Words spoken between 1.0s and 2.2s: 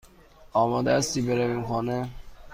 برویم خانه؟